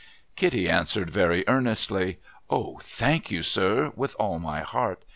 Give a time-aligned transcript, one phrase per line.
[0.35, 2.17] 'Kitty answered very earnestly,'
[2.59, 2.79] O!
[2.81, 5.03] Thank you, sir, with all my heart!